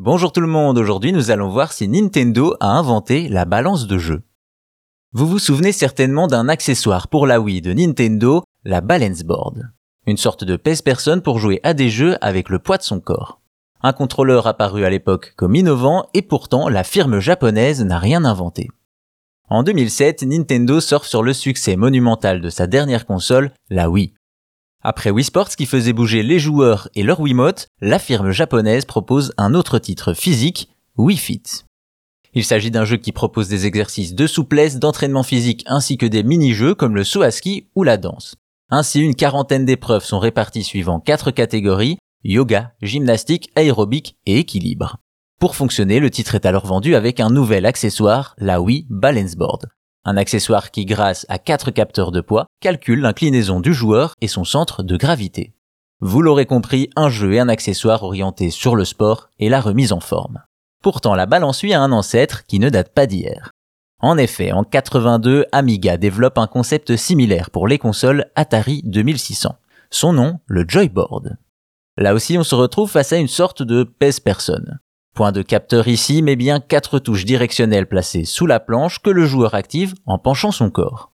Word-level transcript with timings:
Bonjour 0.00 0.30
tout 0.30 0.40
le 0.40 0.46
monde, 0.46 0.78
aujourd'hui 0.78 1.12
nous 1.12 1.32
allons 1.32 1.48
voir 1.48 1.72
si 1.72 1.88
Nintendo 1.88 2.54
a 2.60 2.68
inventé 2.68 3.28
la 3.28 3.44
balance 3.44 3.88
de 3.88 3.98
jeu. 3.98 4.22
Vous 5.10 5.26
vous 5.26 5.40
souvenez 5.40 5.72
certainement 5.72 6.28
d'un 6.28 6.48
accessoire 6.48 7.08
pour 7.08 7.26
la 7.26 7.40
Wii 7.40 7.62
de 7.62 7.72
Nintendo, 7.72 8.44
la 8.62 8.80
Balance 8.80 9.24
Board. 9.24 9.72
Une 10.06 10.16
sorte 10.16 10.44
de 10.44 10.54
pèse-personne 10.54 11.20
pour 11.20 11.40
jouer 11.40 11.58
à 11.64 11.74
des 11.74 11.90
jeux 11.90 12.16
avec 12.20 12.48
le 12.48 12.60
poids 12.60 12.76
de 12.76 12.84
son 12.84 13.00
corps. 13.00 13.40
Un 13.82 13.92
contrôleur 13.92 14.46
apparu 14.46 14.84
à 14.84 14.90
l'époque 14.90 15.34
comme 15.36 15.56
innovant 15.56 16.08
et 16.14 16.22
pourtant 16.22 16.68
la 16.68 16.84
firme 16.84 17.18
japonaise 17.18 17.84
n'a 17.84 17.98
rien 17.98 18.24
inventé. 18.24 18.68
En 19.50 19.64
2007, 19.64 20.22
Nintendo 20.22 20.78
sort 20.78 21.06
sur 21.06 21.24
le 21.24 21.32
succès 21.32 21.74
monumental 21.74 22.40
de 22.40 22.50
sa 22.50 22.68
dernière 22.68 23.04
console, 23.04 23.50
la 23.68 23.90
Wii. 23.90 24.14
Après 24.82 25.10
Wii 25.10 25.24
Sports 25.24 25.48
qui 25.50 25.66
faisait 25.66 25.92
bouger 25.92 26.22
les 26.22 26.38
joueurs 26.38 26.88
et 26.94 27.02
leur 27.02 27.18
Wiimote, 27.18 27.66
la 27.80 27.98
firme 27.98 28.30
japonaise 28.30 28.84
propose 28.84 29.32
un 29.36 29.54
autre 29.54 29.80
titre 29.80 30.14
physique, 30.14 30.70
Wii 30.96 31.16
Fit. 31.16 31.42
Il 32.32 32.44
s'agit 32.44 32.70
d'un 32.70 32.84
jeu 32.84 32.96
qui 32.96 33.10
propose 33.10 33.48
des 33.48 33.66
exercices 33.66 34.14
de 34.14 34.26
souplesse, 34.28 34.78
d'entraînement 34.78 35.24
physique 35.24 35.64
ainsi 35.66 35.98
que 35.98 36.06
des 36.06 36.22
mini-jeux 36.22 36.76
comme 36.76 36.94
le 36.94 37.02
saut 37.02 37.22
à 37.22 37.32
ski 37.32 37.66
ou 37.74 37.82
la 37.82 37.96
danse. 37.96 38.36
Ainsi, 38.70 39.00
une 39.00 39.16
quarantaine 39.16 39.64
d'épreuves 39.64 40.04
sont 40.04 40.20
réparties 40.20 40.62
suivant 40.62 41.00
quatre 41.00 41.32
catégories, 41.32 41.98
yoga, 42.22 42.74
gymnastique, 42.80 43.50
aérobic 43.56 44.16
et 44.26 44.38
équilibre. 44.38 44.98
Pour 45.40 45.56
fonctionner, 45.56 45.98
le 45.98 46.10
titre 46.10 46.36
est 46.36 46.46
alors 46.46 46.66
vendu 46.66 46.94
avec 46.94 47.18
un 47.18 47.30
nouvel 47.30 47.66
accessoire, 47.66 48.36
la 48.38 48.60
Wii 48.60 48.86
Balance 48.90 49.34
Board. 49.34 49.66
Un 50.04 50.16
accessoire 50.16 50.70
qui, 50.70 50.84
grâce 50.84 51.26
à 51.28 51.38
quatre 51.38 51.70
capteurs 51.70 52.12
de 52.12 52.20
poids, 52.20 52.46
calcule 52.60 53.00
l'inclinaison 53.00 53.60
du 53.60 53.72
joueur 53.72 54.14
et 54.20 54.28
son 54.28 54.44
centre 54.44 54.82
de 54.82 54.96
gravité. 54.96 55.54
Vous 56.00 56.22
l'aurez 56.22 56.46
compris, 56.46 56.90
un 56.96 57.08
jeu 57.08 57.34
et 57.34 57.40
un 57.40 57.48
accessoire 57.48 58.02
orienté 58.02 58.50
sur 58.50 58.76
le 58.76 58.84
sport 58.84 59.30
et 59.38 59.48
la 59.48 59.60
remise 59.60 59.92
en 59.92 60.00
forme. 60.00 60.42
Pourtant, 60.82 61.14
la 61.14 61.26
balance 61.26 61.64
a 61.64 61.80
un 61.80 61.92
ancêtre 61.92 62.46
qui 62.46 62.58
ne 62.60 62.70
date 62.70 62.94
pas 62.94 63.06
d'hier. 63.06 63.50
En 64.00 64.16
effet, 64.16 64.52
en 64.52 64.62
82, 64.62 65.46
Amiga 65.50 65.96
développe 65.96 66.38
un 66.38 66.46
concept 66.46 66.96
similaire 66.96 67.50
pour 67.50 67.66
les 67.66 67.78
consoles 67.78 68.26
Atari 68.36 68.82
2600. 68.84 69.56
Son 69.90 70.12
nom, 70.12 70.38
le 70.46 70.64
Joyboard. 70.68 71.36
Là 71.96 72.14
aussi, 72.14 72.38
on 72.38 72.44
se 72.44 72.54
retrouve 72.54 72.90
face 72.90 73.12
à 73.12 73.16
une 73.16 73.26
sorte 73.26 73.62
de 73.62 73.82
pèse-personne. 73.82 74.78
Point 75.16 75.32
de 75.32 75.42
capteur 75.42 75.88
ici, 75.88 76.22
mais 76.22 76.36
bien 76.36 76.60
quatre 76.60 77.00
touches 77.00 77.24
directionnelles 77.24 77.88
placées 77.88 78.24
sous 78.24 78.46
la 78.46 78.60
planche 78.60 79.00
que 79.00 79.10
le 79.10 79.26
joueur 79.26 79.54
active 79.54 79.94
en 80.06 80.18
penchant 80.18 80.52
son 80.52 80.70
corps. 80.70 81.12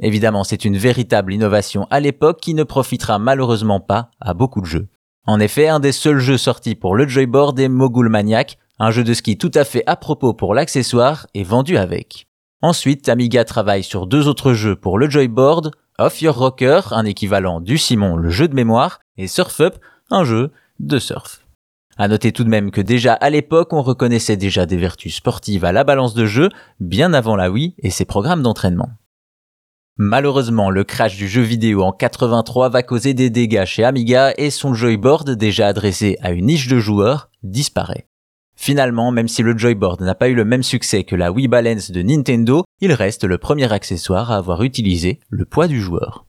Évidemment, 0.00 0.44
c'est 0.44 0.64
une 0.64 0.76
véritable 0.76 1.32
innovation 1.32 1.86
à 1.90 2.00
l'époque 2.00 2.40
qui 2.40 2.54
ne 2.54 2.64
profitera 2.64 3.18
malheureusement 3.18 3.80
pas 3.80 4.10
à 4.20 4.34
beaucoup 4.34 4.60
de 4.60 4.66
jeux. 4.66 4.88
En 5.26 5.38
effet, 5.38 5.68
un 5.68 5.80
des 5.80 5.92
seuls 5.92 6.18
jeux 6.18 6.38
sortis 6.38 6.74
pour 6.74 6.96
le 6.96 7.06
Joyboard 7.06 7.58
est 7.60 7.68
Mogul 7.68 8.08
Maniac, 8.08 8.58
un 8.78 8.90
jeu 8.90 9.04
de 9.04 9.14
ski 9.14 9.38
tout 9.38 9.52
à 9.54 9.64
fait 9.64 9.84
à 9.86 9.96
propos 9.96 10.34
pour 10.34 10.54
l'accessoire 10.54 11.26
et 11.34 11.44
vendu 11.44 11.76
avec. 11.76 12.26
Ensuite, 12.62 13.08
Amiga 13.08 13.44
travaille 13.44 13.84
sur 13.84 14.06
deux 14.06 14.28
autres 14.28 14.52
jeux 14.52 14.76
pour 14.76 14.98
le 14.98 15.08
Joyboard, 15.08 15.72
Off 15.98 16.22
Your 16.22 16.36
Rocker, 16.36 16.80
un 16.92 17.04
équivalent 17.04 17.60
du 17.60 17.78
Simon, 17.78 18.16
le 18.16 18.30
jeu 18.30 18.48
de 18.48 18.54
mémoire, 18.54 18.98
et 19.18 19.28
Surf 19.28 19.60
Up, 19.60 19.76
un 20.10 20.24
jeu 20.24 20.50
de 20.80 20.98
surf. 20.98 21.46
À 21.96 22.08
noter 22.08 22.32
tout 22.32 22.44
de 22.44 22.48
même 22.48 22.70
que 22.70 22.80
déjà 22.80 23.12
à 23.12 23.30
l'époque, 23.30 23.72
on 23.72 23.82
reconnaissait 23.82 24.36
déjà 24.36 24.66
des 24.66 24.78
vertus 24.78 25.14
sportives 25.14 25.64
à 25.64 25.72
la 25.72 25.84
balance 25.84 26.14
de 26.14 26.24
jeu, 26.24 26.48
bien 26.80 27.12
avant 27.12 27.36
la 27.36 27.50
Wii 27.50 27.74
et 27.78 27.90
ses 27.90 28.04
programmes 28.04 28.42
d'entraînement. 28.42 28.90
Malheureusement, 29.98 30.70
le 30.70 30.84
crash 30.84 31.16
du 31.16 31.28
jeu 31.28 31.42
vidéo 31.42 31.82
en 31.82 31.92
83 31.92 32.70
va 32.70 32.82
causer 32.82 33.12
des 33.12 33.28
dégâts 33.28 33.66
chez 33.66 33.84
Amiga 33.84 34.32
et 34.38 34.50
son 34.50 34.72
joyboard, 34.72 35.32
déjà 35.32 35.66
adressé 35.66 36.16
à 36.22 36.32
une 36.32 36.46
niche 36.46 36.68
de 36.68 36.78
joueurs, 36.78 37.28
disparaît. 37.42 38.06
Finalement, 38.56 39.10
même 39.10 39.28
si 39.28 39.42
le 39.42 39.56
joyboard 39.56 40.00
n'a 40.00 40.14
pas 40.14 40.28
eu 40.28 40.34
le 40.34 40.46
même 40.46 40.62
succès 40.62 41.04
que 41.04 41.16
la 41.16 41.30
Wii 41.30 41.48
Balance 41.48 41.90
de 41.90 42.00
Nintendo, 42.00 42.64
il 42.80 42.92
reste 42.92 43.24
le 43.24 43.36
premier 43.36 43.70
accessoire 43.70 44.30
à 44.30 44.36
avoir 44.36 44.62
utilisé 44.62 45.20
le 45.28 45.44
poids 45.44 45.68
du 45.68 45.80
joueur. 45.80 46.24